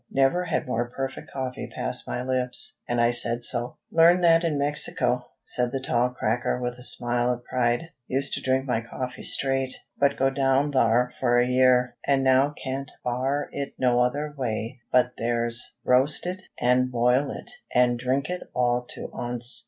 Never 0.09 0.45
had 0.45 0.65
more 0.65 0.89
perfect 0.89 1.29
coffee 1.29 1.67
passed 1.67 2.07
my 2.07 2.23
lips, 2.23 2.79
and 2.87 2.99
I 2.99 3.11
said 3.11 3.43
so. 3.43 3.77
"Learned 3.91 4.23
that 4.23 4.43
in 4.43 4.57
Mexico," 4.57 5.27
said 5.43 5.71
the 5.71 5.79
tall 5.79 6.09
"cracker," 6.09 6.59
with 6.59 6.73
a 6.79 6.83
smile 6.83 7.31
of 7.31 7.43
pride. 7.43 7.91
"Used 8.07 8.33
to 8.33 8.41
drink 8.41 8.65
my 8.65 8.81
coffee 8.81 9.21
straight; 9.21 9.75
but 9.99 10.17
go 10.17 10.31
down 10.31 10.71
thar 10.71 11.11
for 11.19 11.37
a 11.37 11.45
year, 11.45 11.97
an' 12.03 12.23
now 12.23 12.49
can't 12.49 12.89
bar 13.03 13.47
it 13.51 13.75
no 13.77 13.99
other 13.99 14.33
way 14.35 14.79
but 14.91 15.11
their's. 15.19 15.75
Roast 15.83 16.25
it, 16.25 16.41
an' 16.57 16.87
boil 16.87 17.29
it, 17.29 17.51
and 17.71 17.99
drink 17.99 18.27
it 18.27 18.49
all 18.55 18.81
to 18.95 19.11
onst. 19.13 19.59